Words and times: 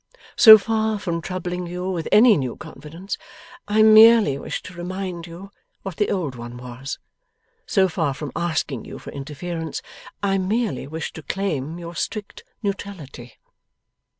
So 0.35 0.57
far 0.57 0.97
from 0.97 1.21
troubling 1.21 1.67
you 1.67 1.87
with 1.91 2.07
any 2.11 2.35
new 2.35 2.55
confidence, 2.55 3.19
I 3.67 3.83
merely 3.83 4.35
wish 4.39 4.63
to 4.63 4.73
remind 4.73 5.27
you 5.27 5.51
what 5.83 5.97
the 5.97 6.09
old 6.09 6.33
one 6.33 6.57
was. 6.57 6.97
So 7.67 7.87
far 7.87 8.15
from 8.15 8.31
asking 8.35 8.83
you 8.85 8.97
for 8.97 9.11
interference, 9.11 9.83
I 10.23 10.39
merely 10.39 10.87
wish 10.87 11.13
to 11.13 11.21
claim 11.21 11.77
your 11.77 11.93
strict 11.93 12.43
neutrality. 12.63 13.33